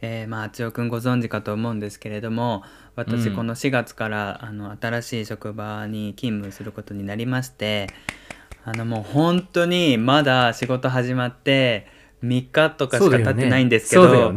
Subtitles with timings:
[0.00, 2.62] えーまあ、あちおくんご存知かと思うんですけれども
[2.94, 3.36] 私うん。
[3.36, 7.88] この4月から、あの新しい職場に勤務することになりまして
[8.64, 11.86] あのもう本当にまだ仕事始まって
[12.22, 14.32] 3日とかしか経ってないんですけど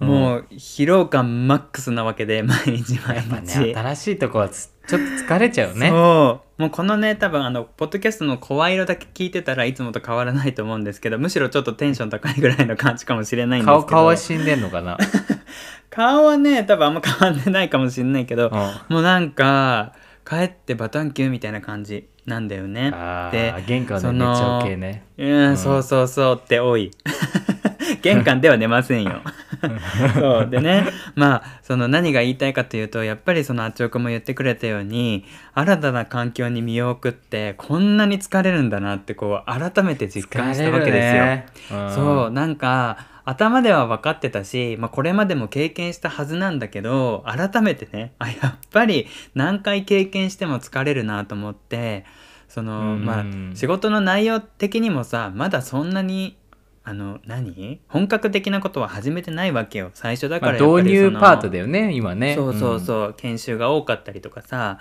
[0.00, 3.58] もう疲労感マックスなわけで毎日毎日。
[3.60, 5.88] ね新しいとこはつちょっと疲れちゃうね。
[5.88, 6.62] そう。
[6.62, 13.80] もうこのね多分あのポッドキャストの声色だけ聞いてたらいつもと変わらないと思うんですけどむしろちょっとテンション高いぐらいの感じかもしれないんですけど。
[13.80, 14.96] 顔顔は死んでんのかな、
[15.90, 18.94] 顔はね多分あんま変わってないかもしれないけど、うん。
[18.94, 19.94] もうなんか
[20.28, 22.92] 帰ってバタンキューみたいな感じなんだよね。
[22.94, 25.04] あでー玄関でそ寝ちゃのう系ね。
[25.18, 25.56] うん、うん。
[25.56, 26.90] そうそうそうって多い。
[28.02, 29.22] 玄関では寝ませんよ
[30.14, 30.86] そうでね。
[31.14, 35.24] まあその何が言いたいかというとやっぱりそのあっちおくんも言ってくれたように
[35.54, 41.24] 新たな環境に身を置くってこんなに疲れるんだなってこう改めて実感したわけですよ。
[41.24, 41.46] ね。
[41.88, 41.90] ん。
[41.90, 52.04] そうなんか頭では分かってたし、まあ、これまでも経験したはずなんだけど改めてねあやっぱり何回経験しても疲れるなと思って
[52.48, 53.04] その、うん。
[53.04, 56.36] まあ仕事の内容的にもさまだそんなに
[56.84, 57.80] あの何？
[57.88, 59.90] 本格的なことは始めてないわけよ。
[59.94, 62.34] 最初だかまあらやっぱ導入パートだよね今ね。
[62.34, 64.78] そうそうそう、研修が多かったりとかさ。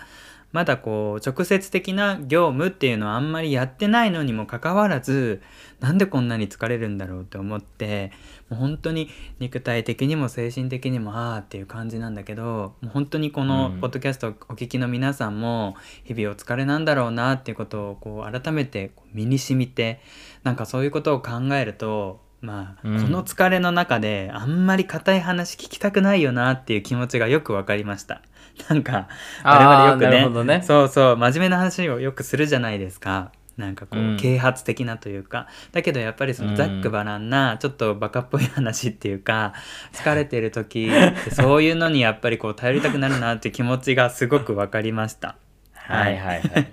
[0.52, 5.42] まだこう直接的な業務っていうのはあんまりやってないのにもかかわらず
[5.80, 8.12] なんでこんなに疲れるんだろうって思って
[8.52, 13.80] もう本当に肉体的にも精神的にもああっていう感じなんだけどもう本当にこのうん。
[13.80, 20.02] ポッドキャストをお聞きの皆さんも日々お疲れなんだろうなっていうことをこう改めて身に染みて
[20.44, 23.02] なんかそういうことを考えるとまあ、うん。
[23.02, 28.22] この疲れの中であんまり硬い話聞きたくないよなっていう気持ちがよくわかりました。
[28.70, 29.08] なんか
[29.44, 30.62] 我々よくねね。
[30.62, 33.32] そうそう真面目な話をよくするじゃないですか。
[33.56, 34.18] なんかこう、うん。
[34.18, 35.48] 啓発的なというか。
[35.72, 39.54] だけどやっぱりそのざっくばらんな、ちょっとバカっぽい話っていうか
[39.94, 45.38] 疲れてる時って そういうのにやっぱりこう頼りたくなるなっていう気持ちがすごくわかりました。
[45.74, 46.42] はいはい。
[46.42, 46.72] はい。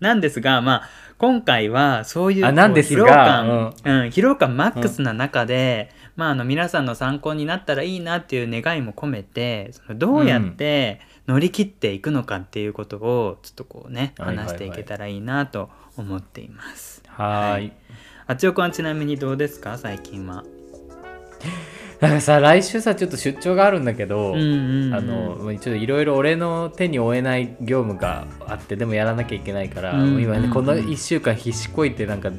[0.00, 4.08] なんですが、まあ、今回はそういうあなんですがこう疲労感、うん。
[4.08, 14.46] 疲労感マックスな中で、まあ、あの皆さんの参考になったらいいなっていう願いも込めてそのどうやって乗り切っていくのかっていうことをちょっとこうねはいはいはい。
[14.46, 17.02] 話していけたらいいなと思っています。
[17.06, 17.72] はーい。
[18.26, 19.78] あちおくんはちなみにどうですか？
[19.78, 20.44] 最近は。
[22.00, 24.94] だからさ来週さちょっと出張があるんだけど、うんうんうん。
[24.94, 32.30] あのちょっといろいろ俺の手に負えない業務があってでもやらなきゃいけないから、今ねうんこの1週間必死こいてなんか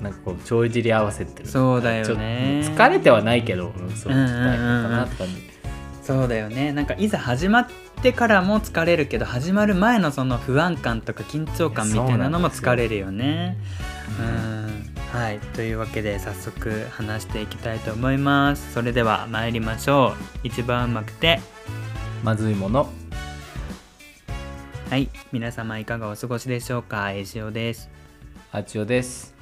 [0.00, 2.62] なんかこう帳尻合わせてるそうだよね。
[2.64, 5.34] 疲れてはないけど、うん、そうかなって感じ、
[6.02, 6.72] そうだよね。
[6.72, 7.66] なんかいざ始まっ
[8.02, 13.58] てからも疲れるけど始まる前のその不安感とか緊張感みたいなのも疲れるよね。
[14.18, 18.72] うんはいというわけで早速話していきたいと思います。
[18.72, 20.46] それでは参りましょう。
[20.46, 21.40] 一番うまくて
[22.22, 22.88] まずいもの
[24.88, 27.12] はい皆様いかがお過ごしでしょうか？
[27.12, 27.90] えしおです。
[28.52, 29.34] あちおです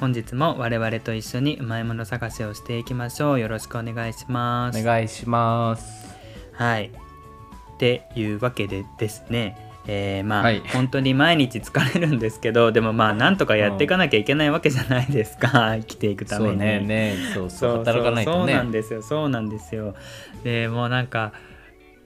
[0.00, 3.40] 本日も我々と一緒にうまいもの探しをしていきましょう。
[3.40, 4.80] よろしくお願いします。
[4.80, 6.14] お願いします
[6.52, 6.92] はい。
[7.74, 10.62] っていうわけでですね、えーまあ、はい。
[10.72, 16.50] 本当に毎日疲れるんですけど でもまあなんとかやっていかなきゃいけないわけじゃないですか、 生きていくために。
[16.52, 16.80] そうね。
[16.80, 19.02] ねそうそそうう働かないとそうなんねですよ。
[19.02, 19.94] そうなんですよ。
[20.42, 21.32] でもうなんか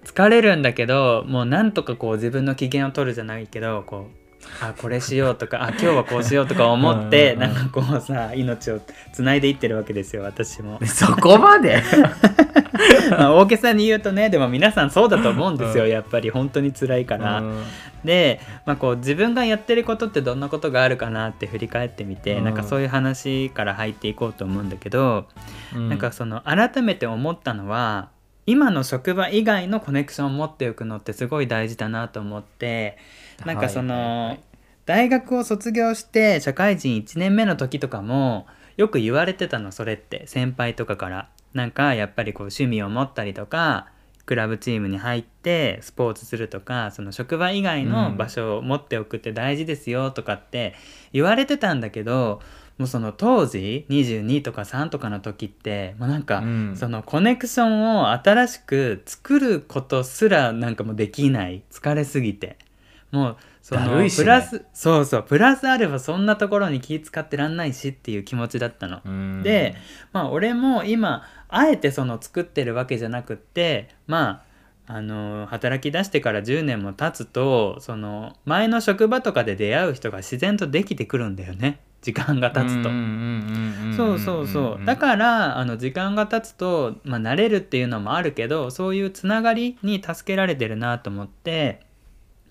[0.05, 8.81] 疲れるんだけどもうなんとかこう自分の機嫌を取るじゃないけどこうあこれしようとかあ今日はこうしようとか思ってうんなんかこうさ命を
[9.13, 10.81] つないでいってるわけですよ私も。
[10.87, 11.83] そこまで？
[13.11, 15.91] まあ大げさに言うとねでも皆さんそうだと思うんですよ、うん。
[15.91, 16.31] やっぱり。
[16.31, 17.41] 本当に辛いから。
[17.41, 17.65] うん。
[18.05, 22.45] で、まあ、こう自分がやってることってどんなことがあるかなって振り返ってみて、うん。
[22.45, 25.27] なんかそういう話から入っていこうと思うんだけど、
[25.75, 25.89] うん。
[25.89, 28.09] なんかその改めて思ったのは
[28.47, 32.97] 今の職場以外のコネクションを持っておくのってすごい大事だなと思って
[33.45, 34.39] なんかその、
[34.87, 38.47] 大学を卒業して社会人1年目の時とかも
[38.79, 40.27] よく言われてたのそれって。
[40.27, 43.89] 先輩とかからなんかやっぱりこう趣味を持ったりとか
[44.27, 50.75] クラブチームに入ってスポーツするとかその職場以外の場所を持っておくって大事ですよとかって
[51.13, 52.43] 言われてたんだけど
[52.79, 56.77] もうその当時22とか3とかの時ってもうなんか、うん。
[56.77, 61.63] そのコネクションを新しく作ることすらなんかもうできない。
[61.73, 62.57] 疲れすぎて。
[63.11, 63.37] もう
[63.69, 69.03] そのだるいしねプラスそうそうプラスアルファそんなところに気使ってらんないしっていう気持ちだったの。
[69.05, 69.75] うんで
[70.11, 74.43] まあ俺も今あえてその作ってるわけじゃなくってま
[74.87, 81.81] ああの働き出してから10年も経つとその前の職場とかで出会う人が自然とできてくるんだよね。
[82.01, 82.89] 時間が経つと。
[83.99, 91.88] そうそうそうだからあの時間が経つと、まあ、慣れるっていうのもあるけどそういうつながりに助けられてるなと思って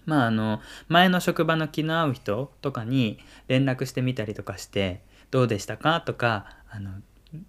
[0.08, 6.90] まああの前の職場の気の合う人とかに連絡してみたりとかして「どうでしたか?」とかあの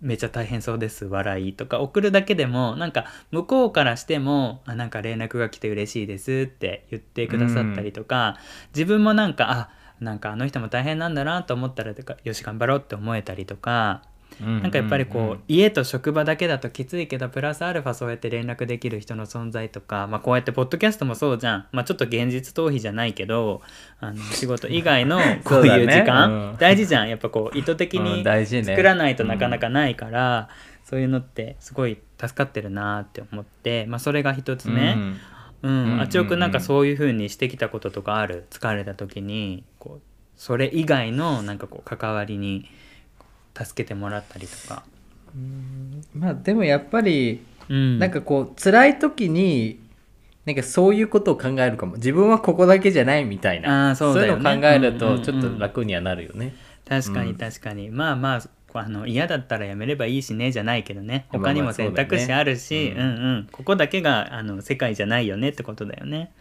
[0.01, 8.39] めっちゃ大変そうです笑いとか送るだけでもなんか向こうからしてもあなんか連絡が来て嬉しいですって言ってくださったりとか、
[8.75, 9.71] 自分もなんかあ
[10.01, 14.03] なんかあの人も大変なんだなと思ったらとかよし頑張ろうって思えたりとか
[14.41, 23.63] なんかやっぱりこう、家と職場だけだときついけどプラスアルファそうやって連絡できる人の存在とか、まあ、こうやってポッドキャストもそうじゃん、まあ、ちょっと現実逃避じゃないけど
[24.01, 27.09] あの 仕事以外のこういう時間、ねうん、大事じゃん。
[27.09, 28.25] やっぱこう意図的に
[28.65, 30.49] 作らないとなかなかないから、
[30.85, 34.93] そういうのってすごい助かってるなって思って、まあ、それが一つ目。
[34.93, 35.17] うん。
[35.61, 38.47] うん、あちおくんなんかそういうふうにしてきたこととかある？
[38.49, 40.03] 疲れた時にこう
[40.37, 42.71] それ以外のなんかこう関わりに
[43.65, 44.83] 助けてもらったりとか。
[45.35, 46.05] うん。
[46.15, 49.81] まあでもやっぱり、うん、なんかこう辛い時に
[50.49, 51.97] なんかそういうことを考えるかも。
[51.97, 53.91] 自分はここだけじゃないみたいな。
[53.91, 56.37] あそう、ね,、いうのを考えるとちょっと楽にはなるよね。
[56.37, 57.35] うんうんうん、確かに。
[57.35, 58.43] 確かに、うん、まあまあ
[58.75, 61.27] あの嫌だったらやめればいいしねじゃないけどね。
[61.31, 63.49] 他にも選択肢あるし、まあまあね、うん、うんうん。
[63.53, 66.33] ここだけがあの世界じゃないよねってことだよね。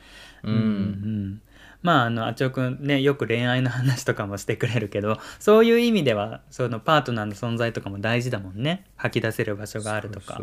[0.43, 1.41] うん、うん、
[1.81, 8.85] まああのあちおくんねよく恋愛の話とかもしてくれるけどそういう意味ではそのパートナーの存在とかも大事だもんね。
[8.95, 10.39] 吐き出せる場所があるとか。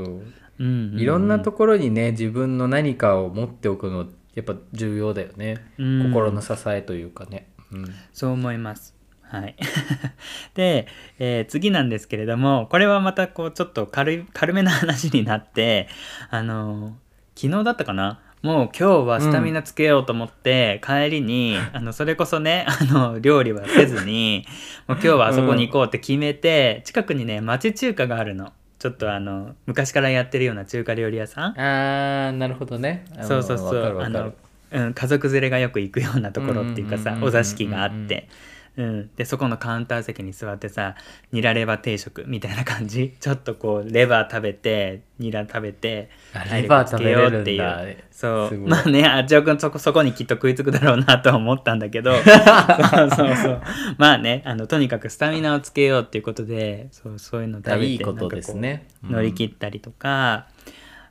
[0.59, 8.95] いろんなところにね自分の何かを持っておくのやっぱ重要だよね、うん、心の支えというかね、うん、そう思います。
[9.23, 9.57] はい。
[10.55, 10.87] で、
[11.19, 15.89] えー、次なんですけれどもこれはまたこうちょっと軽い軽めな話になって
[16.31, 16.97] あの
[17.35, 24.45] 昨日だったかなもう今日はスタミナつけようと思って、うん、帰りにあのそれこそね あの料理はせずに
[24.87, 28.53] もう今日はあそこに行こうって決めて、うん、近くにね町中華があるの。
[28.79, 31.59] ちょっとあの昔からやってるような中華料理屋さん。
[31.59, 33.07] あーなるほどね。
[33.23, 34.03] そうそうそう。
[34.03, 34.35] あの、
[34.71, 38.29] うん、家族連れがよく行くようなところっていうかさお座敷があって、
[38.77, 40.97] うん、でそこのカウンター席に座ってさ
[41.31, 43.15] ニラレバ定食みたいな感じ。
[43.21, 46.11] ちょっとこうレバー食べてニラ食べて
[46.53, 47.97] レバー食べようっていう。
[48.11, 48.59] そう。
[48.59, 52.15] まあねあっちおくんそこそこにきっと食いつくだろうなと思ったんだけど。
[52.91, 53.63] そうそうそう。
[53.99, 60.47] まあねあのとにかくスタミナをつけようっていうことでそうそういうの食べていいことですね、うん、乗り切ったりとか。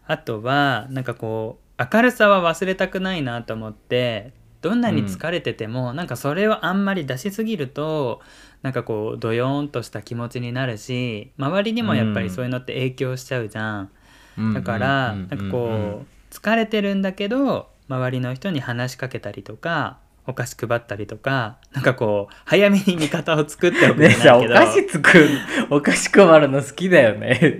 [0.05, 4.31] あとはなんかこう明るさは忘れたくないなと思って
[4.63, 8.21] どんなに疲れてても、うん、なんかそれをあんまり出しすぎると
[8.61, 13.91] なんかこうドヨーンとした気持ちになるし周りにもやっぱりそういうのって影響しちゃうじゃん。
[14.37, 24.39] うん、だからなんかこう疲れてるんだけど周りの人に話しかけたりとかお菓子配ったりとかなんかこう早めに味方を作っておくんだけど。
[24.39, 25.27] お菓子作る
[25.69, 27.59] お菓子配るの好きだよね。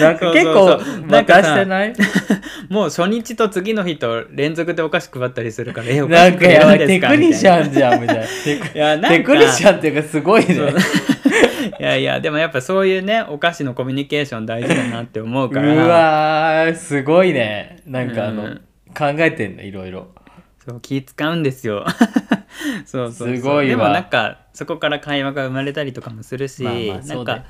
[0.00, 1.94] なんか結構なんかしてない？
[2.68, 7.08] もう初日と次の日と連続でお菓子配ったりするからえお菓子配るんですか？
[7.10, 8.24] テクニシャンじゃんみたいな。
[8.24, 8.28] い
[8.74, 10.54] やテクニシャンっていうかすごいね。
[11.80, 15.72] いやいやでもやっぱそういうねお菓子のコミュニケーション大事だなって思うから。
[16.66, 17.78] うわすごいね。
[17.86, 18.60] なんかあの、うん、
[18.96, 20.08] 考えてんのいろいろ
[20.68, 21.86] そう気使うんですよ。
[22.84, 27.44] そうそうすごいでもなんかそこから会話が生まれたりとかもするし、まあまあなんか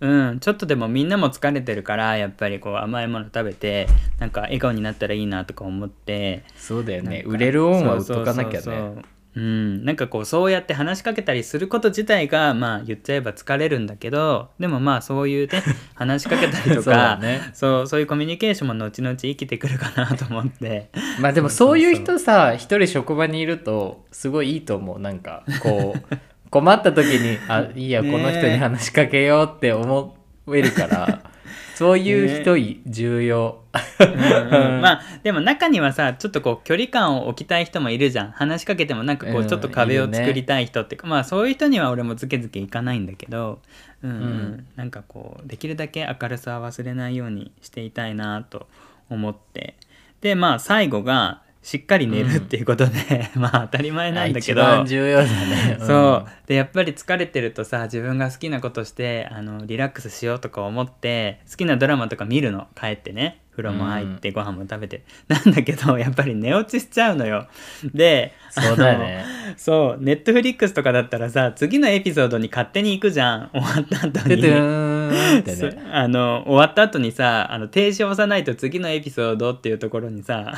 [0.00, 3.86] う、んちょっとでもみんなも疲れてるからやっぱりこう甘いもの食べて
[4.18, 6.42] なんか笑顔になったらいいなとか思って。
[6.56, 7.22] そうだよね。
[7.26, 9.02] 売れる音は売っとかなきゃね
[9.36, 15.62] うん、なんかこうそうやって話しかけたりすること自体がまあ言っちゃえば疲れるんだけどでもまあそういうね
[15.94, 20.90] 話しかけたりとかそう、ね、そうそういうコミュニケーションも後々生きてくるかなと思って。
[21.20, 25.00] まあでもそういう人さ一人職場にいるとすごいいいと思う。
[25.00, 26.16] なんかこう
[26.50, 30.16] 困った時にあいいやこの人に話しかけようって思
[30.52, 31.33] えるから。
[31.74, 33.60] そういう人、ね、重要。
[34.00, 38.30] うん、 まあでも中にはさちょっとこう距離感を置きたい人もいるじゃん。
[38.30, 43.60] 話しかけてもなんかこうちょっと壁を作りたい人っていうか、うんね、まあそういう人には俺もずけずけいかないんだけど、
[44.02, 48.68] うん、うん、なんかこうできるだけ明るさは忘れないようにしていたいなと
[49.10, 49.76] 思って。
[50.20, 54.60] でまあ最後がしっかり寝るっていうことで、うん、まあ当たり前なんだけど。
[54.60, 56.26] 一番重要だね、うん、そう。
[56.46, 62.68] でやっぱり疲れてるとさ自分が好きなことしてあのリラックスしようとか思って好きなドラマとか見るの？
[62.78, 67.46] 帰ってね風呂も入ってご飯も食べて、 なんだけどやっぱり寝落ちしちゃうのよ。
[67.94, 69.24] でそうだよね
[69.56, 73.50] そうネットフリックスとかだったらさ次のエピソードに勝手に行くじゃん。
[73.54, 74.42] 終わった後に。
[74.42, 74.54] ね。
[75.92, 80.54] あの終わった後にさあの停止を押さないと次のエピソードっていうところにさ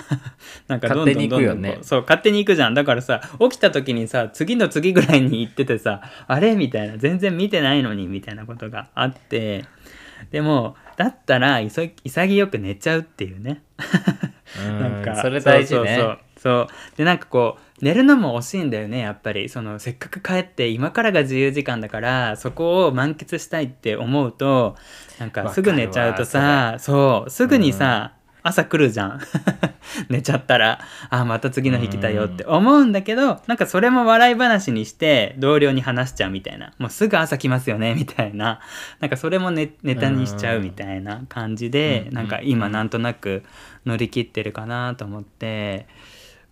[0.68, 1.78] なんかどんどんどんどん勝手に行くよね。
[1.82, 2.74] そう勝手に行くじゃん。
[2.74, 6.56] だからさ起きた時にさ次の次ぐらいに行っててさあれ？
[6.56, 6.96] みたいな。
[6.96, 9.64] 全然見てないのにみたいなことがあって。
[10.30, 13.62] でもだったら急潔く寝ちゃうっていうね。
[14.66, 14.80] うん。
[14.80, 15.96] なんかそれ大事ね。
[15.98, 19.48] そうそうでなんかこう寝るのも惜しいんだよねやっぱり。
[19.48, 24.76] そのせっかく帰って今からが自由時間だからそこを満喫したいって思うと
[25.18, 27.30] なんかすぐ寝ちゃうとさそう。
[27.30, 28.12] すぐにさ、
[28.46, 29.20] 朝来るじゃん。
[30.08, 30.80] 寝ちゃったら。
[31.10, 36.72] あまた次の日来たよって思うんだけどなんかそれも笑い話にして同僚に話しちゃうみたいな。
[36.78, 38.60] もうすぐ朝来ますよねみたいな。
[39.00, 42.14] なんかそれもネネタにしちゃうみたいな感じでうん。
[42.14, 43.42] なんか今なんとなく
[43.84, 45.86] 乗り切ってるかなと思って。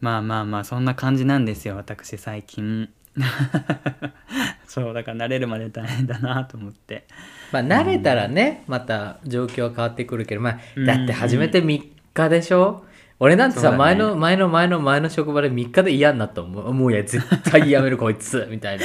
[0.00, 2.90] まあまあまあそんな感じなんですよ私最近
[4.66, 7.04] そうだから慣れるまで大変だなと思って。
[7.52, 10.84] まあ慣れたらね、また状況は変わってくるけど、まあ、うん。
[10.86, 12.84] だって初めて3日でしょ、
[13.20, 13.76] 俺なんてさ、ね。
[13.76, 16.76] 前の前の前の前の職場で3日で嫌になったもん。
[16.76, 18.84] もういや絶対やめるこいつ みたいな。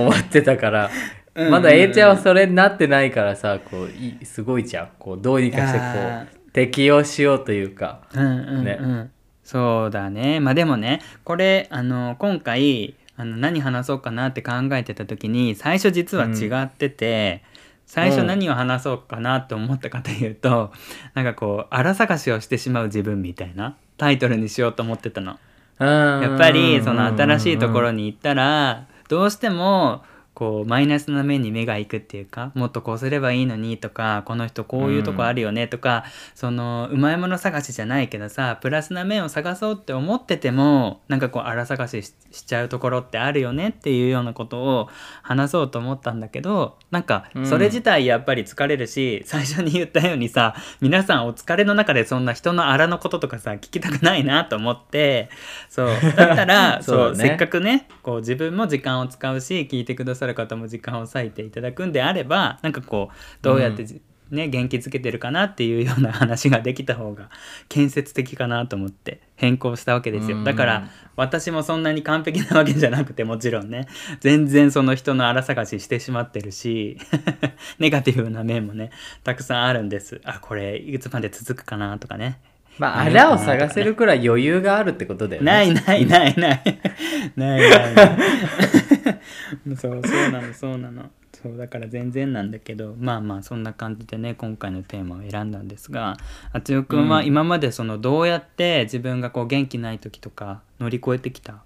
[0.00, 0.90] 思ってたから。
[1.34, 4.88] うんまだ A ちゃんはそれになってないからさこういすごいじゃん。
[4.98, 8.00] こうどうにかしてこあう適応しようというか。
[8.12, 9.10] うんうんうん、ね。
[9.44, 10.40] そうだね。
[10.40, 17.42] まあでもねこれあの今回あの何話そうかなって考えてた時に最初実は違ってて、
[17.84, 20.72] 最初何を話そうかなと思ったかというと、
[21.14, 25.36] なんかこう荒探しをしてしまう自分みたいなタイトルにしようと思ってたの。
[25.80, 25.86] や
[26.22, 30.04] やっぱりその新しいところに行ったらどうしても
[30.38, 36.04] こうマイナスな面に目が行くっていうかもっとこうすればいいのにとかこの人こういうとこあるよねとか、
[36.36, 44.88] そのうまいもの探しじゃないけどさプラスな面を探そうって思っててもなんかこう荒探しししちゃうところってあるよねっていうようなことを
[45.22, 55.30] 話そうと思ったんだけどなんかそれ自体やっぱり疲れるし、最初に言ったようにさ皆さんお疲れの中でそんな人の荒のこととかさ聞きたくないなと思って
[55.68, 67.30] そうだったらそ そうねせっかくねこう自分も時間を使うし聞いてくださる方も時間を割いていただくんであればなんかこうどうやってじ、ね、元気づけてるかなっていうような話ができた方が
[67.68, 70.38] 建設的かなと思って変更したわけですよ。
[70.38, 70.44] うん。
[70.44, 73.86] だから私もそんなに完璧なわけじゃなくてもちろんね
[74.20, 76.98] 全然その人の荒探ししてしまってるし
[77.78, 78.90] ネガティブな面もね
[79.24, 80.20] たくさんあるんです。
[80.24, 82.38] あこれいつまで続くかなとかね。
[82.78, 85.50] まああらを探せるくらい余裕があるってことだよね。
[85.50, 86.62] ないないないない。
[87.34, 88.87] ないないない
[89.76, 91.10] そうそうなのそうなの。
[91.42, 96.16] そうだから全然なんだけどまあまあそんな感じでね今回のテーマを選んだんですが
[96.52, 97.26] あつよくんはうん。
[97.26, 101.62] 今までそのどうやって自分がこう元気ない時とか乗り越えてきた？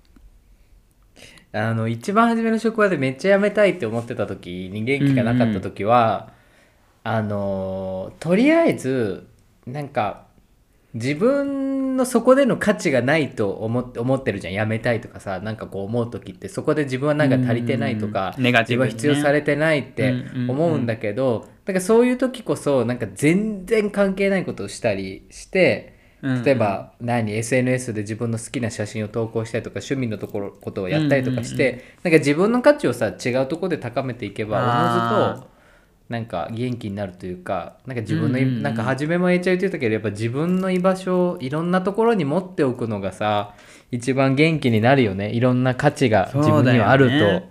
[1.54, 6.32] あの一番初めの職場でめっちゃ辞めたいって思ってた時に元気がなかった時は、
[7.04, 9.26] あのとりあえず
[9.66, 10.26] なんか
[10.94, 14.54] 自分のそこでの価値がないと思って思ってるじゃん。
[14.54, 18.94] 辞めたいとかさなんかこう思う時ってそこで自分はなんか足りてないとか、うんネガティブにね。
[18.94, 20.14] 自分は必要されてないって
[20.48, 26.00] 思うんだけど、だからそういう時こそなんか全然関係ないことをしたりして。
[26.44, 35.51] 例えば何 SNS で自分の好きな写真を投稿したりとか趣味のところことをやったりとかして、なんか自分の価値をさ違うところで高めていけばおのずと
[36.12, 38.62] なんか元気になるというかなんか自分のい、うんうんうん。
[38.62, 43.54] なんか初めもちゃん言ってたけどやっぱ自分の居場所をいろんなところに持っておくのがさ
[43.90, 45.30] 一番元気になるよね。
[45.30, 47.18] いろんな価値が自分にはあると。
[47.18, 47.48] そうね。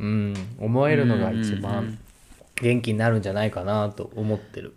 [0.00, 1.98] うん、思えるのが一うんうんうん番
[2.60, 4.74] 元気になるんじゃないかなと思ってる。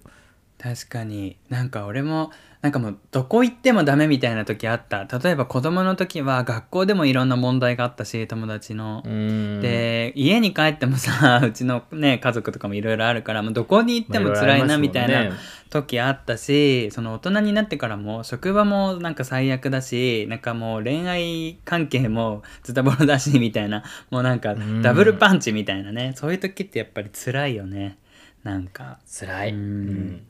[0.62, 1.38] 確かに。
[1.50, 5.06] なんか俺もなんかもうどこ行ってもダメみたいな時あった。
[5.06, 9.62] 例えば子供の時は学校でもいろんな問題があったし友達の、うん。
[9.62, 15.32] で家に帰ってもさ うちのね家族とかもいろいろあるからもうどこに行っても辛いなみたいな
[15.72, 24.82] 時あったしその大人になってからも職場もなんか最悪だしなんかもう恋愛関係もズタボロだしみたいなもうなんかうん。
[24.84, 26.14] ダブルパンチみたいなね。
[26.16, 27.98] そういう時ってやっぱり辛いよね。
[28.44, 29.00] なんか。
[29.06, 29.58] 辛い、うん。
[29.58, 30.22] うん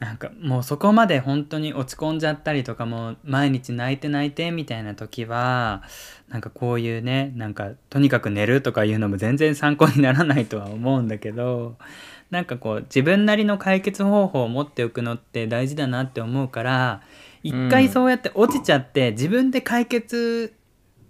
[0.00, 5.82] なんかもうそこまで本当に落ち込んじゃったりとかも毎日泣いて泣いてみたいな時は
[6.30, 11.76] なんかこういうねなんかとにかく寝るとかいうのも全然参考にならないとは思うんだけど
[12.30, 17.02] なんかこう自分なりの解決方法を持っておくのって大事だなって思うから
[17.42, 20.54] 一回そうやって落ちちゃって自分で解決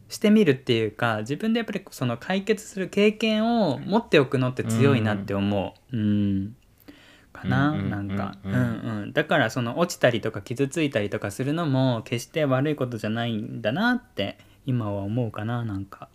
[0.08, 5.96] してみるっていうか自分でやっぱりその解決する経験を持っておくのって強いなって思う。
[5.96, 6.56] うん、うん
[7.44, 16.08] うんうんなんか、ううんんうん、だからその落ちたりとか傷ついたりとかするのも決して悪いことじゃないんだなって今は思うかななんか。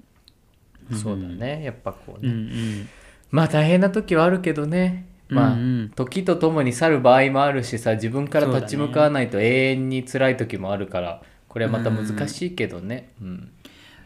[0.91, 1.63] そうだね。
[1.63, 2.89] やっぱこううんね、うん。
[3.31, 5.07] まあ大変な時はあるけどね。
[5.29, 5.89] まあ、うんうん。
[5.89, 13.09] 時とともに去る場合もあるしさ自分から立ち向かわないと永遠に辛い時もあるからこれはまた難しいけどね。
[13.21, 13.51] うん。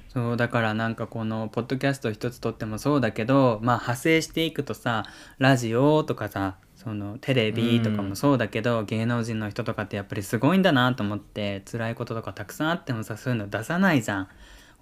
[0.09, 5.05] そうだからなんかこのポッドキャスト一つとってもそうだけどまあ派生していくとさ
[5.38, 14.27] ラジオとかさそのテレビとかもそうだけど、芸能人の人とかってやっぱりすごいんだなと思って辛いこととかたくさんあってもさそういうの出さないじゃん。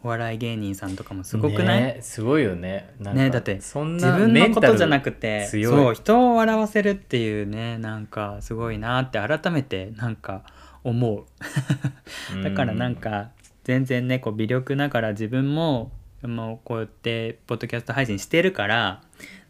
[0.03, 2.93] お笑い芸人さんとかもすごくない、ねすごいよね。
[2.99, 10.43] ねだってそんな自分のことじゃなくくてそう人を笑わせるっていうねなんかすごいなって改めてなんか
[10.83, 11.23] 思う。
[12.43, 13.31] だからなんか
[13.63, 19.01] 全然ねこう微力ながら自分ももうこうやってポッドキャスト配信してるから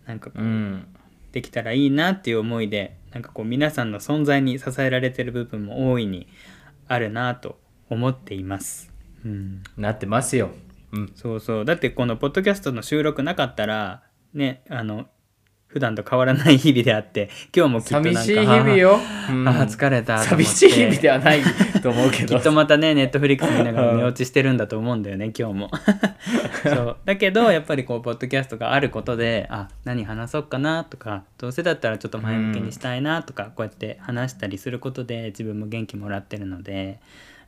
[0.06, 0.88] なんかこううん
[1.32, 6.28] できたらいいなっていう思いでなんかこう皆さんの存在に支えられてる部分も大いに
[6.88, 8.92] あるなと思っています。
[9.26, 10.52] うん、なってますよ。
[10.92, 11.12] うん。
[11.16, 11.66] そうそう。
[11.66, 14.04] だってこのポッドキャストの収録なかったら
[14.34, 15.08] ねあの
[15.68, 19.48] 普段と変わらない日々であって 今日もきっとなんか寂しい日々よ、 うん。
[19.48, 21.42] 疲れた寂しい日々ではない
[21.84, 25.72] と思うけ きどっとまたねネットフリックス見ながら寝落ちしてるんだと思うんだよね今日も。
[26.64, 26.98] そう。
[27.06, 37.00] だけどやっぱりこうポッドキャストがあることであ何話そうかなとかどうせだったらちょっと前向きにしたいなとか、こうやって話したりすることで自分も元気もらってるので、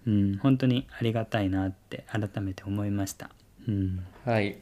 [0.06, 3.30] うん、本当にありがたいなって改めて思いました。
[3.68, 4.06] うん。
[4.26, 4.58] はい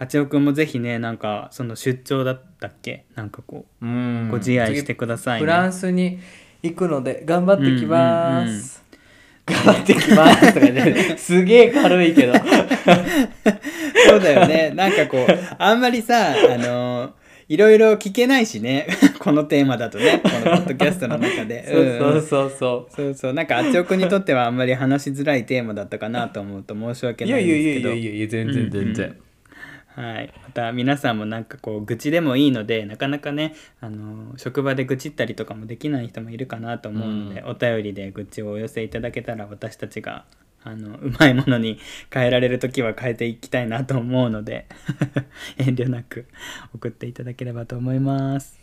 [0.00, 3.04] あちおくんもぜひねなんかその出張だったっけ？
[3.14, 6.18] なんかこううんご自愛してくださいねフランスに
[6.62, 8.82] 行くので頑張ってきます、
[9.46, 12.32] 頑張ってきますとかね すげえ軽いけど
[14.08, 14.72] そうだよね。
[14.74, 15.26] なんかこう、
[15.58, 17.12] あんまりさ、あの
[17.48, 18.86] いろいろ聞けないしね。
[19.18, 20.20] このテーマだとね。
[20.22, 21.66] このポッドキャストの中で。
[21.68, 23.32] そううんそうそうそそうそう。
[23.32, 27.88] なんか、あっちおくんにとってはあんまり話しづらいテーマだったかなと思うと申し訳ないういやいやいですけど。
[27.90, 29.16] やいやいや全然全然、
[29.96, 40.24] はい、また皆さんもなんかこう愚痴でもいいのでなかなかねあの職場で愚痴ったりとかもできない人もいるかなと思うので、お便りで愚痴をお寄せいただけたら私たちが
[40.62, 41.78] あのうまいものに
[42.12, 44.66] 変えられる時は変えていきたいなと思うので
[45.58, 46.26] 遠慮なく
[46.74, 48.60] 送っていただければと思います。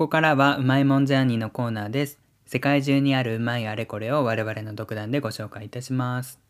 [0.00, 2.18] ここからはうまいもんジャーニーのコーナーです。
[2.46, 6.40] 世界中にあるうまいあれこれを我々の独断でご紹介いたします。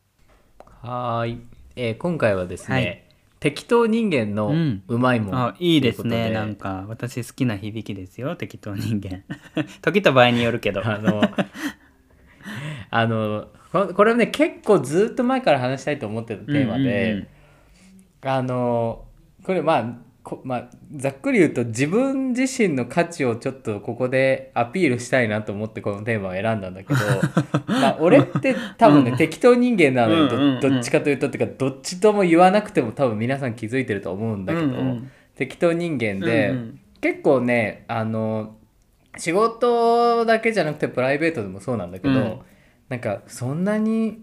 [0.82, 1.40] はーい、
[1.74, 3.04] えー今回はですね、はい。
[3.40, 4.84] 適当人間のうん。
[4.86, 6.30] うまいもん、あいいですね。
[6.30, 8.36] なんか私好きな響きですよ。
[8.36, 9.24] 適当人間。
[9.82, 10.86] 時と場合によるけど。
[10.86, 11.20] あの
[12.90, 17.22] あのここれはね結構ずっと前から話したいと思ってたテーマで、うんうんう
[18.26, 18.30] ん。
[18.30, 19.06] あの
[19.42, 27.00] これまあこまあ、ざっくり言うと自分自身の価値をちょっとここでアピールしたいなと思ってこのテーマを選んだんだけど
[27.66, 29.16] まあ俺って多分ね、うん。
[29.16, 30.60] 適当人間なのよ、どうんうんうん。
[30.60, 35.10] どっちかというとっていうかどっちとも言わなくても多分皆さん気づいてると思うんだけど、うんうん。
[35.36, 36.80] 適当人間で、うんうん。
[37.00, 38.56] 結構ねあの
[39.16, 42.38] 仕事だけじゃなくてプライベートでもそうなんだけど、うん。
[42.90, 44.18] なんかそんなに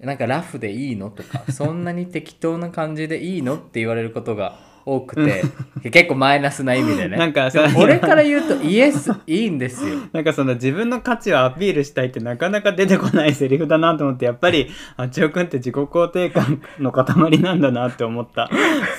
[0.00, 5.44] なんかラフでいいのとかそんなに適当な感じでいいのって言われることが多くて
[5.90, 7.16] 結構マイナスな意味でね。
[7.18, 9.96] なんかさ俺から言うとイエスいいんですよ。
[10.12, 18.50] なんかその自分の価値をアピールしたいってなかなか出てこないセリフだなと思ってやっぱり あちおくんって自己肯定感の塊なんだなって思った。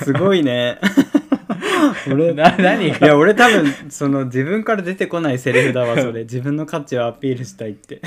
[0.03, 0.77] すごいね。
[2.11, 6.21] 俺な何いや俺多分その自分から出てこないセリフだわそれ。
[6.21, 8.01] 自分の価値をアピールしたいって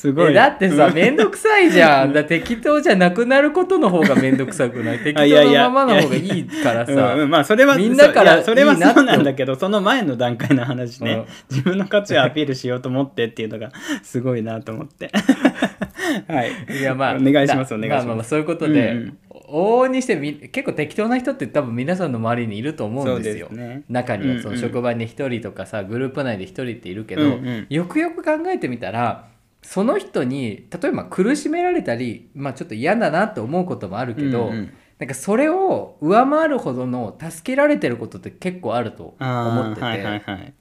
[0.00, 0.30] すごい。
[0.30, 0.94] えだってさうん。
[0.94, 2.14] めんどくさいじゃん。
[2.14, 4.98] だ適当じゃなくなることの方がめんどくさくない？
[5.04, 6.92] 適当のままの方がいいからさ。
[6.92, 11.24] うんうん、まあそれはみんなからそれはそうなんだけどその前の段階の話ね、うん。
[11.50, 13.70] 自分の価値をアピールしようと思ってっていうのが
[14.02, 15.10] すごいなと思って。
[16.28, 16.50] はい。
[16.80, 18.00] いやまあお願いしますだお願いします。
[18.00, 19.18] まあまあまあそういうことで、うんうん。
[19.52, 23.50] 往々にしてみ結構適当な人って多分皆さんの周りにいると思うんですよ。
[23.50, 23.82] ね。
[23.90, 24.40] 中には。
[24.40, 24.56] そのうん。
[24.56, 27.66] うん職場に1人とかさグループ内で1人っているけど、うんうん。
[27.68, 29.29] よくよく考えてみたら
[29.62, 34.72] その人に例えば苦しめられたり、まあ、ちょっと嫌だなと思うこともあるけど、うんうん。
[34.98, 40.54] なんかそれを上回るほどの助けられてることって結構あると思ってて、はいはいはい。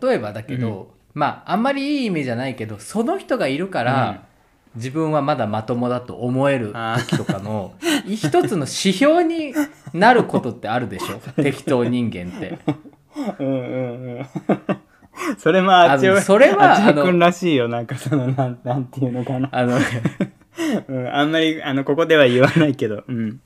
[0.00, 4.24] 例えばだけど、まああんまりいい意味じゃないけどその人がいるから、
[4.76, 7.74] 自分はまだまともだと思える時とかの
[8.08, 9.54] 一つの指標に
[9.92, 11.18] なることってあるでしょ？
[11.42, 12.58] 適当人間って。
[13.38, 14.26] うんうんうん
[15.38, 17.68] それもあっちおあのそれはあっちくんらしいよ。
[17.68, 19.78] なんかそのなんなんていうのかな、あの
[20.88, 23.04] うん、あんまりあのここでは言わないけど。
[23.06, 23.40] うん。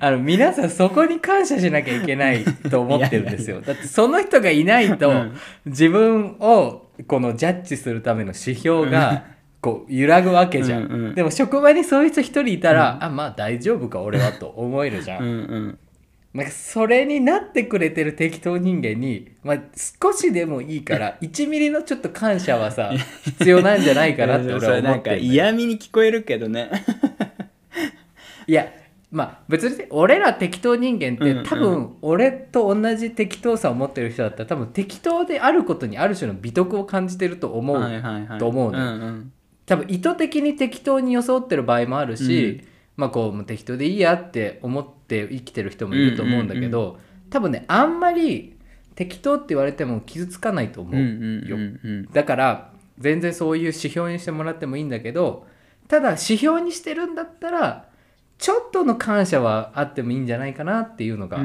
[0.00, 3.60] あの皆さんそこに感謝しなきゃいけないと思ってるんですよ。
[3.66, 5.36] だってその人がいないと、うん。
[5.66, 9.24] 自分をこのジャッジするための指標が
[9.60, 10.84] こう揺らぐわけじゃん。
[10.84, 11.14] うんうん。
[11.14, 15.22] でも職場にそういう人一人いたら、あまあ大丈夫か俺はと思えるじゃん。
[15.22, 15.78] うんうん
[16.34, 19.58] なんかそれになってくれてる適当人間に、まあ、
[20.02, 22.92] 少しでもいいから 1ミリのちょっと感謝はさ
[23.24, 26.70] 必要なんじゃないかなって俺は思ってるんだよ嫌味に聞こえるけどね。
[28.48, 28.66] いや
[29.12, 31.42] まあ別に俺ら適当人間っうんうん。
[31.44, 38.02] て多分俺と同じ適当さを持ってる人だったら多分適当であることにある種の美徳を感じてると思う、
[38.40, 39.22] と思うの
[39.66, 42.60] 多分意図的に適当に装ってる場合もあるし、
[42.96, 46.98] まあこう適当でいいやって思って生きてる人もいると思うんだけど、
[47.30, 48.56] 多分ねあんまり
[48.94, 50.94] 適当って言われても傷つかないと思う。
[50.94, 52.10] うんうんよ、うんうん。
[52.12, 55.46] だから全然そういう指標にしてもらってもいいんだけど
[55.88, 57.88] ただ指標にしてるんだったら
[58.38, 61.40] ちょっとの感謝はあってもいいんじゃないかなっていうのが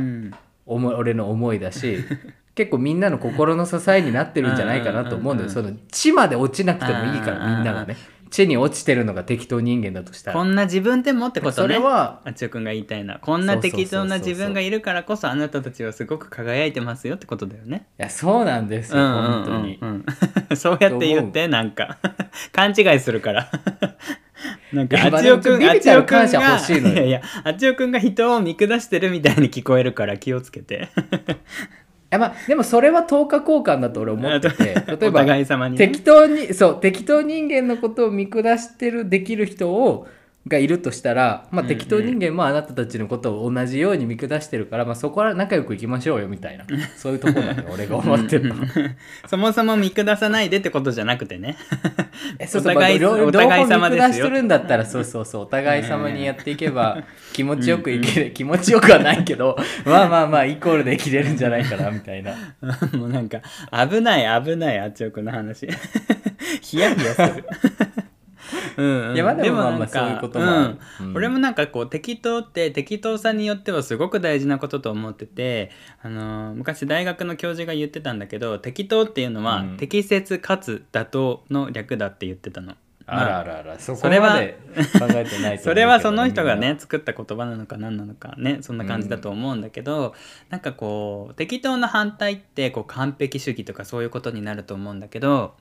[0.65, 1.99] 俺の思いだし
[2.55, 5.47] 結構みんなの心の支えになってるんじゃないかなと思うんだよ。
[5.47, 5.53] うん。
[5.53, 7.95] その地まで落ちなくてもいいからみんながね
[8.29, 10.37] 地に落ちてるのが適当人間だとしたら。
[10.37, 13.19] こんな自分でもってことそねれはあっちおくんが言いたいな。
[13.19, 17.87] こんな適当な自分がいるからこそあなたたちはすごく輝いてますよってことだよね。
[17.99, 20.05] いやそうなんですよ本当にうんうん
[20.49, 20.57] うん。
[20.57, 21.97] そうやって言ってなんか。
[22.53, 23.49] 勘違いするから。
[24.71, 30.89] なんかあっちおくんまあちおくんがいやいやあっちおくんが人を見下してるみたいに聞こえるから気をつけて。
[31.88, 35.23] いやまあでもそれは等価交換だと俺思ってて例えおば
[35.69, 35.77] ね。
[35.77, 40.07] 適当にそう適当人間のことを見下してるできる人を
[40.47, 46.65] がいるとしたら、まあ、適当人間もあなたたちのことを同じように見下してるから、まあ、そこは仲良くいきましょうよみたいな
[46.97, 48.55] そういうところなのよ 俺が思ってるの。
[49.27, 51.57] そもそも見下さないでってことじゃなくてね。
[52.39, 54.07] えそうそうお互いまあ両お互い両方様ですよ。
[54.07, 62.33] 見下してるんだったらそうそうそうお互い様にやっていけば気持ちよくいける、気持ちよくはないけどまあまあまあイコールで生きれるんじゃないかなみたいな。
[62.97, 65.67] もうなんか危ない危ないあっちおくんの話。
[66.61, 67.45] ヒヤヒヤする
[68.77, 70.77] うん、うん、いやまあでもまあなんかまあそういうこともある。
[71.01, 71.07] うん。
[71.07, 71.15] うん。
[71.17, 79.77] 俺もなんかこう適当って適当さによってはすごく大事なことと思ってて、あのー昔大学の教授が言ってたんだけど適当っていうのは、うん。
[79.77, 82.75] 適切かつ妥当の略だって言ってたの。
[83.11, 83.79] あらあらあら。
[83.79, 84.59] そこそれはまで
[84.99, 90.13] 考えてないそれはその人がね作った言葉なのか何なのかねそんな感じだと思うんだけど、
[90.49, 95.55] なんかこう適当な反対ってこう完璧主義とかそういうことになると思うんだけど、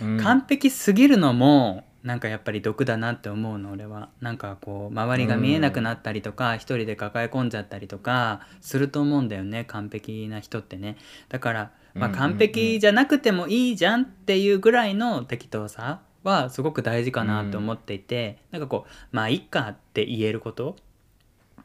[0.00, 0.18] なうん。
[0.18, 4.08] 完璧すぎるのもなんかやっぱり毒だなって思うの俺は。
[4.20, 10.96] なんかこう周りが見えなくなったりとか、一人で抱え込んじゃったりとかすると思うんだよね完璧な人ってね。
[11.28, 20.76] だから、まあ、完璧じゃなくてもいいじゃんっていうぐらいの適当さはすごく大事かなと思っていて、なんかこうまあいっかって言えること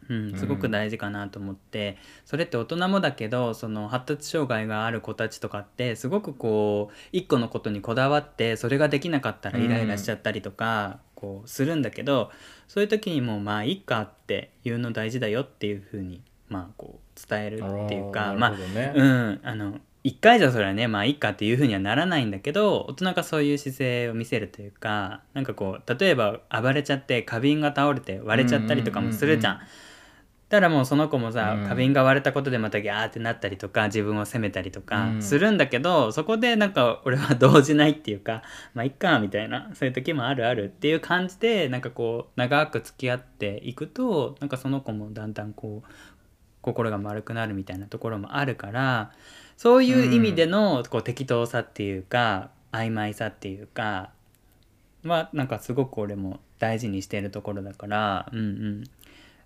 [0.09, 12.31] うん、すごく大事かなと思って、それって大人もだけどその発達障害がある子たちとかってすごくこう一個のことにこだわってそれができなかったらイライラしちゃったりとか、こうするんだけど
[12.67, 29.55] そういう時にもうまあいいかって言うの大事だよっていうふうにまあこう伝えるっていうかあーまあうんあの一回じゃそれはねまあいいかっていうふうにはならないんだけど大人がそういう姿勢を見せるというかなんかこう例えば暴れちゃって花瓶が倒れて割れちゃったりとかもするじゃん。
[29.55, 29.61] うん
[30.49, 31.63] だからもうその子もさ、うん。
[31.63, 35.21] 花瓶が割れたことでまたギャーってなったりとか自分を責めたりとかうん。
[35.21, 45.91] するんだけど、そこでなんか俺は動じないっていうかまあいっかみたいなそういう時もあるあるっていう感じでなんかこう長く付き合っていくとなんかその子もだんだんこう
[46.61, 49.11] 心が丸くなるみたいなところもあるから
[49.57, 54.11] そういう意味でのこう適当さっていうか曖昧さっていうか
[55.03, 58.83] はなんかすごく俺も大事にしてるところだからうんうん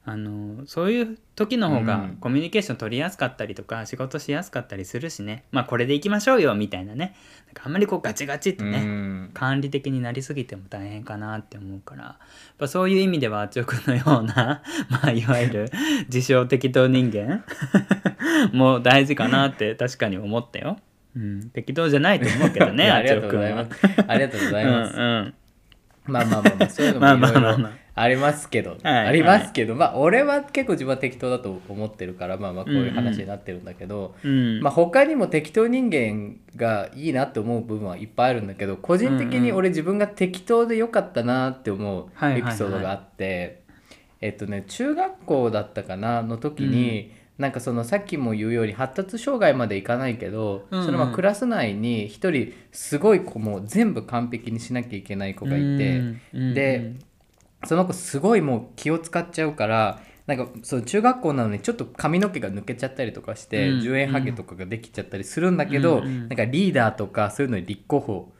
[0.03, 2.17] あのそういう時の方がうん。
[2.19, 5.43] コミュニケーション取りやすかったりとか仕事しやすかったりするしね。
[5.51, 7.15] まあこれでいきましょうよみたいなね。
[7.47, 9.31] なんかあんまりこうガチガチってね、うん。
[9.33, 12.03] 管理的になりすぎても大変かなって思うから。
[12.03, 12.17] やっ
[12.57, 15.71] ぱそういう意味ではあっちおくんのような まあいわゆる
[16.05, 17.43] 自称適当人間
[18.53, 20.79] もう大事かなって確かに思ったよ。
[21.15, 23.79] うん、適当じゃないと思うけど いねやあありがとうございます。
[24.07, 24.97] ありがとうございます。
[24.97, 25.33] うんうん。
[26.05, 34.61] まあまあまあまあそういうのまあもいろいろまありますけど、はいありますけど、まあ俺は結構自分は適当だと思ってるからまあまあこういう話になってるんだけど、うん。
[34.61, 43.63] まあ他にも適当人間がいいなって思う部分はいっぱいあるんだけど個人的に俺自分が適当でよかったなって思うエピソードがあって、
[44.21, 50.85] えっとね中学校だったかなの時に、なんかそのさっきも言うように発達障害までいかないけど、うんうん。
[50.85, 56.01] そのまあクラス内に一人すごい子もう全部完璧にしなきゃいけない子がいて、
[56.33, 56.53] うん。
[56.53, 56.93] で
[57.65, 68.33] その子すごいもう気を使っちゃうからなんかそう中学校なのにちょっと髪の毛が抜けちゃったりとかして、うん10円ハゲとかができちゃったりするんだけど、うんうんなんかリーダーとかそういうのに立候補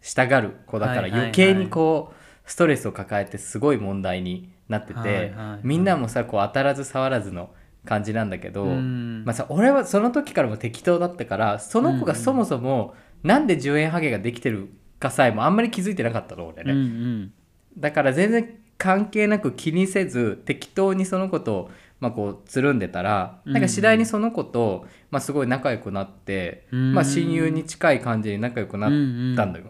[0.00, 5.60] したがる子だから余計にこうストレスを抱えてすごい問題になってて、はいはいはい。
[5.62, 7.50] みんなもさこう当たらず触らずの
[7.84, 9.24] 感じなんだけど、うん。
[9.24, 16.72] まあさ俺はその時からも適当だったからその子がそもそもなんで10円ハゲができてるかさえもあんまり気づいてなかったの俺ね。
[16.72, 17.32] うんうん。
[17.78, 23.52] だから全然関係なく気にせず適当にその子と、まあ、こうつるんでたら、うん。
[23.52, 26.92] なんか次第にその子と、まあ、すごい仲良くなって、うん。
[26.92, 29.66] まあ、親友に近い感じに仲良くなったんだよ。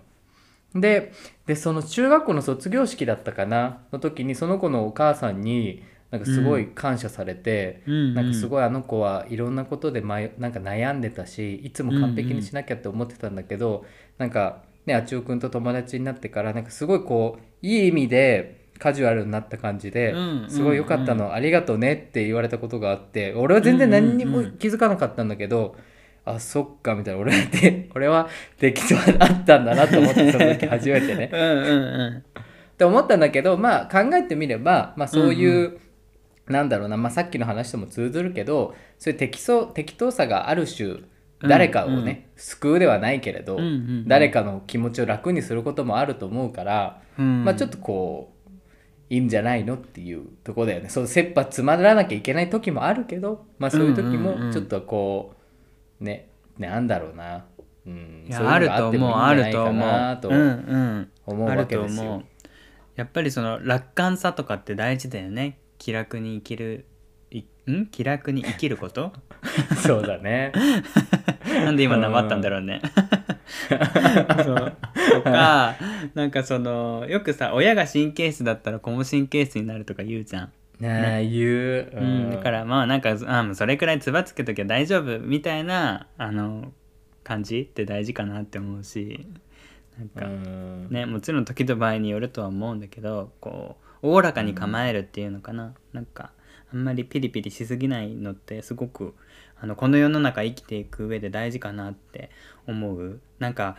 [0.74, 1.12] で
[1.46, 7.94] でその中学校の卒業式だったかなの時にその子のお母さんになんかすごい感謝されて、うん。
[7.94, 13.86] うんなんかすごいあの子はいろんなことで迷なんか悩んでたしいつも完璧にしなきゃって思ってたんだけど、
[14.18, 25.76] なんかねあちおくんと友達になってからなんかすごいこういい意味でカジュアルになった感じで、うんすごい良かったの、ありがとうねって言われたことがあって俺は全然何にも気づかなかったんだけど、
[26.24, 27.20] あそっかみたいな。
[27.20, 31.30] 俺はて 俺は適当だったんだなと思ってその時 初めてね。
[31.32, 32.16] うんうんうん。
[32.18, 35.78] って思ったんだけどまあ考えてみれば、まあ、そういう、
[36.48, 40.98] なんだろうな、まあ、さっきの話とも通ずるけどそういう適当適当さがある種
[41.42, 44.08] 誰かをね、救うではないけれど、うんうんうん。
[44.08, 47.44] 誰かの気持ちを楽にすることもあると思うから、うん。
[47.44, 48.35] まあ、ちょっとこう
[49.08, 50.88] いいんじゃないのっていうとこだよね。
[50.88, 55.34] そう切羽詰まらなきゃいけない時もあるけど、まあ、そういう時もちょっとこ
[56.00, 57.44] うねなんだろうな、
[57.86, 60.28] うん、いそういうのやあるとがっても思うあいいんじゃないかると思うなと
[61.26, 61.48] 思う。
[61.48, 62.02] あるとわけですよ。
[62.02, 62.24] 思う。
[62.96, 65.58] やっぱりその楽観さとかって大事だよね。
[65.78, 66.95] 気楽に生きるい
[67.72, 67.86] ん？
[67.86, 69.12] 気楽に生きること？
[69.84, 70.52] そうだね。
[71.46, 72.80] なんで今なまったんだろうね。
[74.44, 74.76] そう。
[75.12, 75.74] とか
[76.14, 80.52] なんかそのよくさ親が神経質だったら子も神経質になるとか言うじゃん。
[80.80, 86.70] ねえ言う、うん、だからまあなんかあそれくらいつばつけときゃ大丈夫みたいなあの
[87.24, 89.26] 感じって大事かなって思うし。
[89.98, 90.88] なんうか、ん。
[90.90, 96.30] ねもちろん時と場合によるとは思うんだけどこうおおらかに構えるっていうのかな、なんか
[96.72, 99.14] あんまりピリピリしすぎないのってすごく
[99.60, 102.30] あのこの世の中生きていく上で大事かなって
[102.66, 103.20] 思う。
[103.38, 103.76] なんか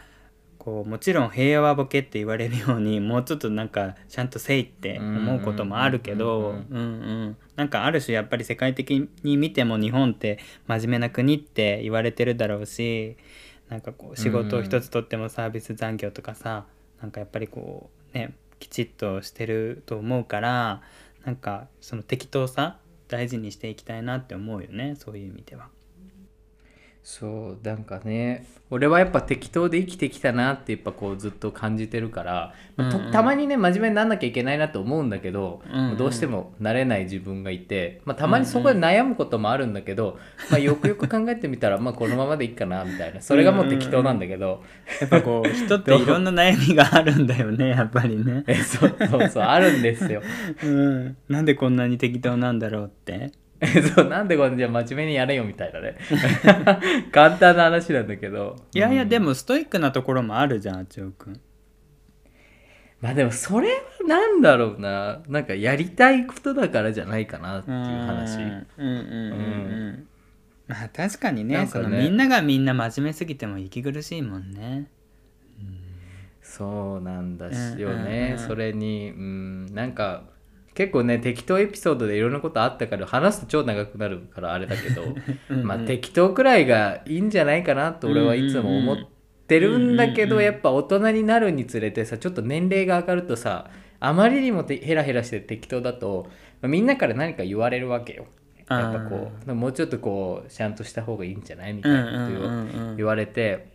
[0.58, 6.84] こうもちろん平和ボケって言われるように もうちょっとなんかちゃんとせいって思うこともあるけどうんうんう
[7.30, 13.16] んなんかある種やっぱり世界的に見ても日本って真面目な国って言われてるだろうし
[13.70, 16.66] なんかこう仕事を一つとってもサービス残業とかさ
[17.02, 20.82] なんかやっぱりこうねきちっとしてると思うから
[21.28, 22.78] なんかその適当さ
[23.10, 25.68] 大事にしていきたいなって思うよねそういう意味では。
[27.10, 33.12] そうなんかね俺はやっぱ適当で生きてきたなってやっぱこうずっと感じてるから、まあとうんうん。
[33.14, 35.98] たまにね真面目になんなきゃいけないなと思うんだけど、うんうん。
[35.98, 40.20] どうしてもなれない自分がいて、まあ、たまにそこで悩むこともあるんだけど、
[40.52, 43.22] まあ、よくよく考えてみたらまあこのままでいいかなみたいな。
[43.22, 44.62] それがもう適当なんだけど、
[45.00, 48.44] やっぱこう人っていろんな悩みがあるんだよね やっぱりね。
[48.48, 50.22] えそうそうそうあるんですよ。
[50.62, 53.32] うん、なんでこんなに適当なんだろうって。
[53.60, 55.98] え そうなんでこれじゃあ真面目にやれよみたいなね。
[57.12, 58.56] 簡単な話なんだけど。
[58.74, 59.10] いやいや、うん。
[59.10, 61.40] でもストイックなところもあるじゃんあちおくん。
[63.02, 63.76] まあでもそれは
[64.08, 65.22] なんだろうな。
[65.28, 68.38] なんかやりたいことだからじゃないかなっていう話。
[68.38, 70.08] うんうんうんうんうん。
[70.68, 71.86] まあ確かにねなんかね。
[71.86, 74.88] そのみんながみんな真面目すぎても息苦しいもんね。
[76.42, 78.48] そうなんだしうんよね、うんうん。
[78.48, 79.66] それにうん。
[79.74, 80.24] なんか
[80.78, 85.02] 結構ね適当エピソードでいろんなことあったから話すと超長くなるからあれだけど
[85.50, 88.98] うんうんまあ適当くらいがいいんじゃないかなと俺はいつも思っ
[89.48, 96.28] てるんだけど、やっぱ大人になるにつれてさちょっと年齢が上がるとさあまりにもてヘラヘラして適当だと、
[96.62, 98.28] まあみんなから何か言われるわけよ。
[98.70, 102.98] やっぱこうもうちょっとこうちゃんとした方がいいんじゃないみたいなこと言わうんうんうんうん。
[102.98, 103.70] 言われて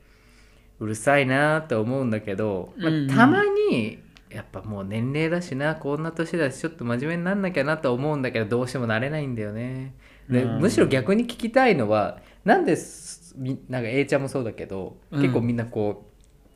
[0.79, 3.99] うるさいなって思うんだけど、まあたまに
[4.35, 9.95] やっぱもう年齢だしなこんな年だしちょっと真面目になんなきゃなとは思うんだけどどうしてもなれないんだよね。
[10.29, 10.61] でうん。
[10.61, 12.77] むしろ逆に聞きたいのはなんで
[13.69, 15.23] なんか A ちゃんもそうだけど、うん。
[15.23, 16.11] 結構みんなこ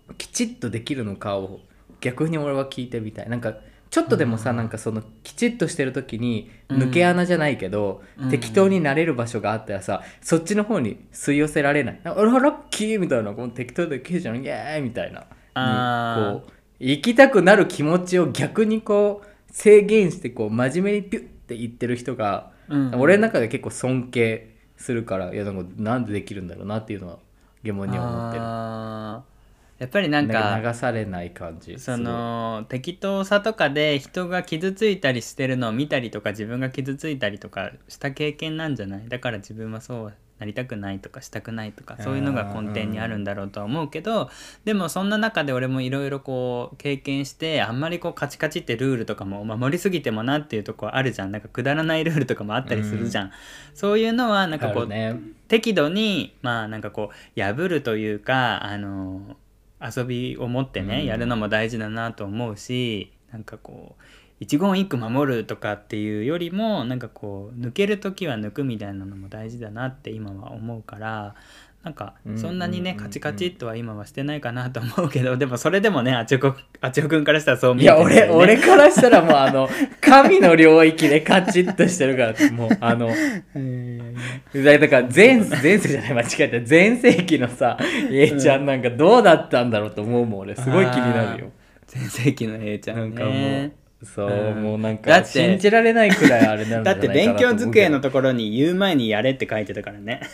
[0.09, 1.61] うきちっとできるのかを
[2.01, 3.29] 逆に俺は聞いてみたい。
[3.29, 3.57] なんか
[3.89, 4.57] ちょっとでもさ、うん。
[4.57, 6.83] なんかそのきちっとしてる時にうん。
[6.83, 8.31] 抜け穴じゃないけど、うん。
[8.31, 12.01] 適当になれる場所があったらさそっちの方に吸い寄せられない。
[12.05, 15.27] あらラッキーみたいなこの適当でけじゃんイエーイみたいな。
[15.57, 27.19] こう行きたくなる気持ちを逆にこう制限してこう真面目にピュッて言ってる人が、うん俺の中で結構尊敬するからいやなんかなんでできるんだろうなっていうのは
[27.63, 29.37] 疑問には思ってる。
[29.79, 39.09] やっぱりなんか流されない感じその適当さとかで人が傷ついたりしてるのを見たりとか自分が傷ついたりとかした経験なんじゃない？
[39.09, 44.31] だから自分はそうなりたくないとかしたくないとかそういうのが根底にあるんだろうとは思うけど
[44.65, 51.33] でもそんな中で俺もいろいろこう経験してあんまりこうカチカチってルールとかも守りすぎてもなっていうとこあるじゃん。
[51.33, 53.33] なんかくだらないルールとかもあったりするじゃん、
[53.75, 55.17] そういうのはなんかこう、ね。
[55.49, 59.37] 適度にまあなんかこう破るというかあの
[59.81, 61.05] 遊びを持ってね、うん。
[61.07, 64.03] やるのも大事だなと思うしなんかこう
[64.39, 71.35] 一言一句守るとかっていうよりもなんかこう抜ける時は抜くみたいなのも大事だなって今は思うから
[71.83, 79.69] なんかうんそんなにね、うんカチカチっとは今はしてないかなと思うけどでもそれでもねあちおこ あちおくんからしたらそう見いやえてるんだ俺俺からしたらもうあの
[80.03, 86.69] 神の領域でカチッとしてるからもうあのだから前前世じゃない間違えた。
[86.69, 87.79] 前世紀のさ
[88.11, 90.55] A ちゃんなんかどうだったんだろうと思うもん俺。
[90.57, 91.51] すごい気になるよ。
[91.87, 94.63] 全盛期の A ちゃんなんかもねうそう、うん。
[94.63, 97.71] もうなんかだって信じられないくらいあれなんだってじゃないかな勉強と思うけど。
[97.73, 100.21] 机のところに言う前にやれって書いてたからね。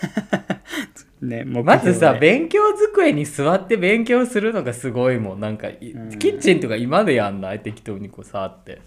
[1.22, 5.40] ね、目標まずさで勉強机に座って勉強するのがすごいもん。
[5.40, 6.18] なんか、いうん。
[6.18, 7.60] キッチンとか今でやんない？
[7.60, 8.80] 適当にこうさって。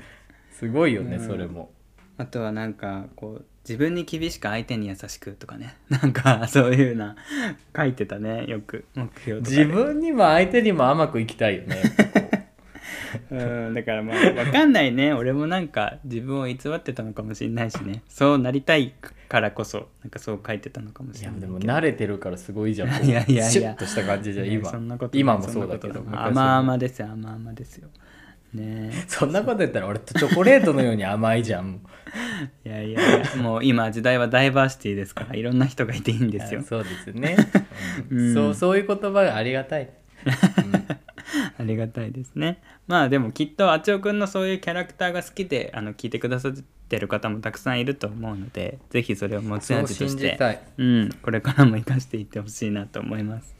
[0.52, 1.26] すごいよね、うん。
[1.26, 1.72] それも。
[2.18, 5.76] あとはなんかこう自分に厳しく相手に優しくとかね。
[5.90, 7.16] なんかそういうな
[7.76, 8.86] 書いてたねよく。
[8.96, 9.66] 目標とかで。
[9.66, 11.78] 自分にも相手にも甘くいきたいよね
[13.32, 13.36] う
[13.71, 15.13] んだからまあ分かんないね。
[15.13, 18.04] 俺もなんか自分を偽ってたのかもしれないしね。
[18.10, 18.93] そうなりたい
[19.28, 22.89] からこそなんかそう書いてたのかもしいやれないでも慣れてるからすごいじゃん。
[23.06, 23.49] いやいやいや。
[23.49, 24.69] シュッとした感じじゃ今。
[24.69, 26.30] そんなこと今もそうだけどそんなことない。
[26.30, 27.89] 昔は甘々ですよ甘々ですよ。
[28.54, 28.91] ね。
[29.08, 31.82] そんなこと言ったら俺とチョコレートのように甘いじゃん。
[32.65, 36.62] いやいやいやもう今時代はダイバーシティですからいろんな人がいていいんですよ。
[36.62, 37.36] あそうですね、
[38.10, 38.32] う うん。
[38.32, 39.89] んそうそういう言葉がありがたい、
[41.58, 53.56] ありがたいですねまあでもきっとあちおくんのそういうキャラクターが好きであの聞いてくださってる方もたくさんいると思うのでぜひそれを持ち味として信じたいうん、これからも生かしていってほしいなと思います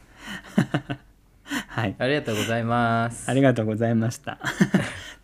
[1.68, 4.38] はいありがとうございますありがとうございました。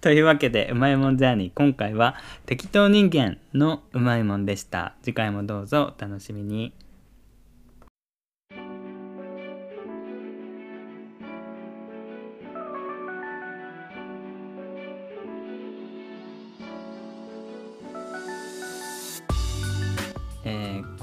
[0.03, 4.97] というわけで、うまいもんジャーニー、今回は適当人間のうまいもんでした。
[5.01, 6.73] 次回もどうぞお楽しみに。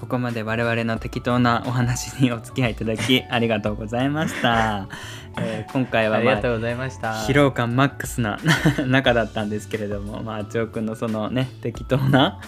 [0.10, 4.88] ここまで我々の適当なお話にお付き合いいただきありがとうございました。
[5.40, 8.40] えー今回は、まあありがとうございました疲労感マックスな
[8.88, 12.40] 中だったんですけれども、 まあ、あちおくんのそのね適当な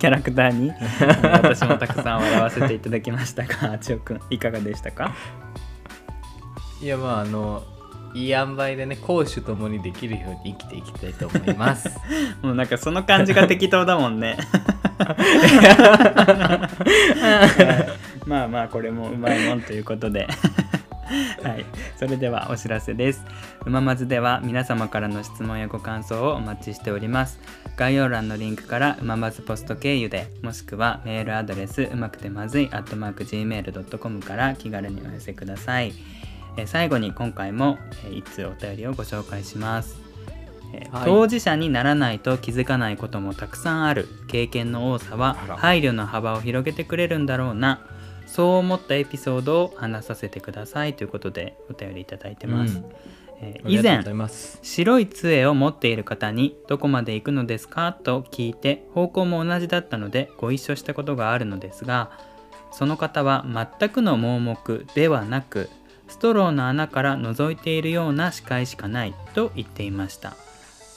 [0.00, 5.12] キャラクターにえー私もたくさん笑わせていただきましたがあちおくんいかがでしたか？
[6.82, 7.62] いやまああの
[8.14, 11.88] いい塩梅でね攻守ともにできるように生きていきたいと思います
[12.42, 14.36] もうなんかその感じが適当だもんね
[18.26, 20.28] まあまあこれもうまいもんということで
[21.42, 21.66] はい、
[21.98, 23.24] それではお知らせです。
[23.66, 27.38] うままずでは皆様からの質問やご感想をお待ちしております。
[27.76, 35.92] 概要欄のリンクからうままずポスト経由で、もしくはメールアドレスうまくてまずい gmail.com から気軽にお寄せください。
[36.56, 40.00] えー最後に今回も、えー、一通お便りをご紹介します。
[40.72, 41.04] えーはい。
[41.04, 44.08] 当事者にならないと気づかないこともたくさんある。
[44.28, 47.86] 経験の多さは配慮の幅を広げてくれるんだろうな。
[48.26, 50.94] そう思ったエピソードを話させてください。
[50.94, 52.84] ということでお便りいただいてます、うん。
[53.40, 54.02] えー以前
[54.62, 62.12] 白い杖を持っている方に「どこまで行くのですか?」と聞いて方向も同じだったのでご一緒したことがあるのですが
[62.70, 63.44] その方は
[63.80, 65.68] 全くの盲目ではなく
[66.12, 70.36] ストローの穴から覗いているような視界しかないと言っていました。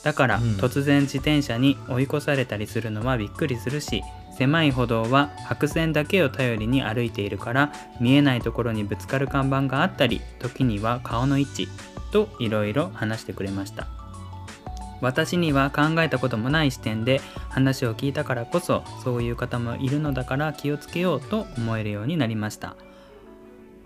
[0.03, 0.43] だから、うん。
[0.57, 4.03] 突然自転車に追い越されたりするのはびっくりするし
[4.37, 11.67] 狭い歩道は白線だけを頼りに歩いているから見えないところにぶつかる看板があったり時には顔の位置
[12.11, 13.87] といろいろ話してくれました。
[15.01, 22.75] 私には考えたこともない視点で話を聞いたからこそそういう方もいるのだから気をつけようと思えるようになりました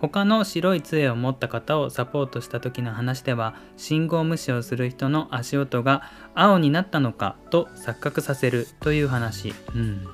[0.01, 6.03] 他の白い杖を持った方をサポートした時の話では信号無視をする人の足音が
[6.35, 10.07] 青になったのかと錯覚させるという話、うん、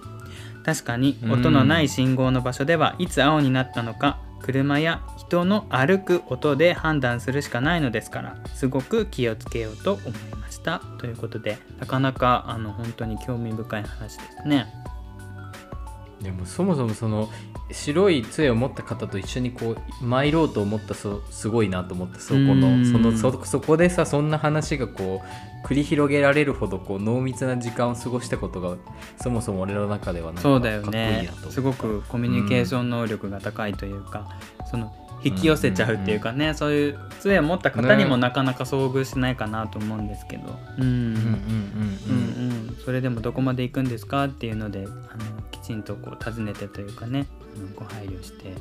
[0.65, 14.67] 確かに音のない信号の場所ではいつ青になったのか車や人の歩く音で判断するしかないのですからすごく気をつけようと思いましたということでなかなかあの本当に興味深い話ですね。
[16.21, 17.29] でもそもそもその
[17.71, 22.61] 白い杖を持った方と一緒にこう参ろうと思ったそすごいなと思ってそこうん。
[22.61, 25.21] のそのそそこでさそんな話がこ
[25.63, 28.75] う繰り広げられるほどこう濃密な時間を過ごしたことが
[29.19, 31.51] そもそも俺の中ではなんかそうだよかっこいいねなと思った。
[31.51, 34.29] すごくコミュニケーション能力が高いというか、
[34.69, 34.95] その
[35.25, 38.21] 引き寄せちゃうっていうかね、そういう杖を持った方にもね。
[38.21, 40.43] なかなか遭遇しないかなと思うんですけど、
[40.77, 47.25] うんうんうんうんうんそれでもどこまで行くんですかっていうのであのきちんとこう尋ねてというかね
[47.75, 48.53] ご配慮して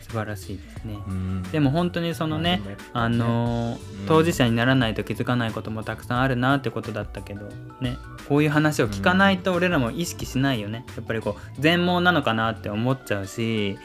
[0.00, 0.98] 素晴らしいですね。
[1.06, 1.12] うん。
[1.12, 2.60] うんでも本当にそのね
[2.92, 4.06] まああのうん。
[4.06, 7.46] 当事者にならないと気づかないこともたくさんあるなってことだったけど
[7.80, 7.96] ね。
[8.28, 10.84] こういう話を聞かないと俺らも意識しないよね。
[10.96, 13.78] やっぱりこう全盲なのかなって思っちゃうし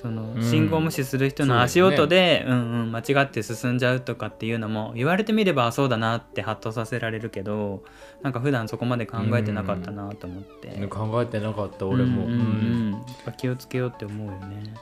[0.00, 0.42] そのうん。
[0.42, 7.82] 信号無視する人の足音で、うんうん間違って進んじゃうとかっていうのも言われてみればあそうだなってハッとさせられるけど
[8.22, 12.92] なんか普段そこまで考えてなかったなと思って、ね考えてなかった俺も、うんうんうん。
[12.92, 14.74] やっぱ気をつけようって思うよね。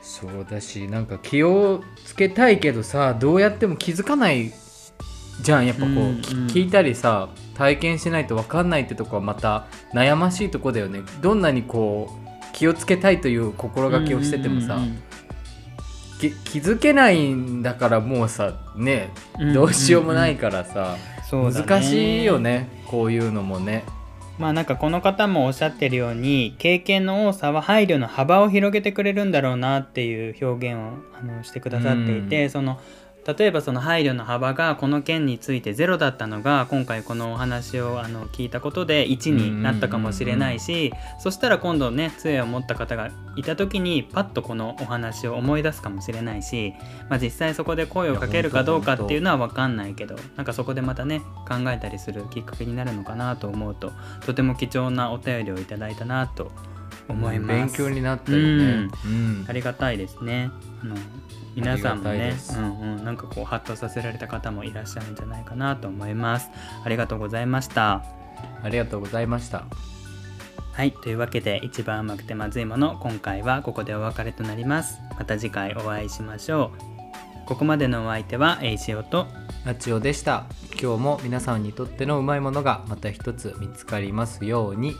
[0.00, 4.52] そうだしなんか気をつけたいけどさどうやっても気づかない
[5.42, 5.66] じゃん。
[5.66, 6.46] やっぱこう、うんきうん。
[6.46, 11.00] 聞いたりさ体験しないと分かんないってとこはまた悩ましいとこだよね。
[11.20, 14.78] どんなにこう気をつけたいという心がけをしててもさ、
[16.20, 16.26] 気
[16.58, 20.96] づけないんだからもうさねうんどうしようもないからさ、
[21.30, 23.84] 難しいよねこういうのもね。
[24.38, 32.80] まあなんかこの方もおっしゃってるように経験の多さは配慮の幅を広げてくれるんだろうなっていう表現をあのしてくださっていて、その
[33.36, 46.72] 例えばその配慮の幅がこの件について0だったのが今回このお話をあの聞いたことで1になったかもしれないし、そしたら今度ね杖を持った方がいた時にパッとこのお話を思い出すかもしれないし、
[47.10, 53.92] まあ、実際そこで声をかけるかどうかっていうのは分かんないけどなんかそこでまたね考えたりするきっかけになるのかなと思うと
[54.24, 56.50] とても貴重なお便りをいただいたなと
[57.08, 57.78] 思います。
[57.78, 58.88] 勉強になったよね。
[59.04, 60.50] うんありがたいですね。
[60.82, 60.96] あの
[61.60, 66.50] 皆さんもねうんうん、なんかこうハッとさせられた方もいらっしゃるんじゃないかなと思います。
[66.84, 68.04] ありがとうございました。
[68.62, 69.64] ありがとうございました。
[70.72, 75.00] はい、というわけで一番甘くてまずいもの今回はここでお別れとなります。
[75.18, 76.98] また次回お会いしましょう。
[77.48, 79.26] ここまでのお相手はエイシオと
[79.64, 80.44] あちおでした
[80.80, 84.94] 今日も皆さんにとってのうまいものがまた一つ見つかりますように